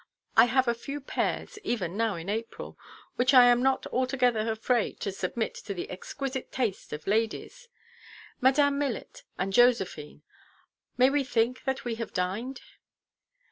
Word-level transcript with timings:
I 0.35 0.45
have 0.45 0.67
a 0.67 0.73
few 0.73 0.99
pears, 0.99 1.59
even 1.63 1.95
now 1.95 2.15
in 2.15 2.27
April, 2.27 2.75
which 3.17 3.35
I 3.35 3.45
am 3.45 3.61
not 3.61 3.85
altogether 3.93 4.51
afraid 4.51 4.99
to 5.01 5.11
submit 5.11 5.53
to 5.53 5.75
the 5.75 5.91
exquisite 5.91 6.51
taste 6.51 6.91
of 6.91 7.05
ladies,—'Madame 7.05 8.79
Milletʼ 8.79 9.21
and 9.37 9.53
'Josephine.' 9.53 10.23
May 10.97 11.11
we 11.11 11.23
think 11.23 11.65
that 11.65 11.85
we 11.85 11.93
have 12.01 12.13
dined?" 12.13 12.61